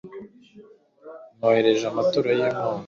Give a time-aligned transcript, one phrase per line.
[1.37, 2.79] mwoherejeho amaturo y'impongano